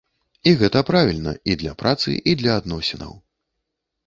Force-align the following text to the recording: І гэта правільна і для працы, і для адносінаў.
І 0.51 0.53
гэта 0.61 0.81
правільна 0.87 1.33
і 1.51 1.57
для 1.65 1.75
працы, 1.83 2.17
і 2.33 2.35
для 2.41 2.57
адносінаў. 2.63 3.13